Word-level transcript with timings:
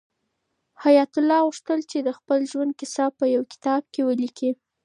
حیات 0.83 1.11
الله 1.19 1.39
غوښتل 1.47 1.79
چې 1.91 1.97
د 2.01 2.09
خپل 2.17 2.39
ژوند 2.51 2.71
کیسه 2.79 3.05
په 3.17 3.25
یو 3.35 3.43
کتاب 3.53 3.81
کې 3.93 4.01
ولیکي. 4.07 4.51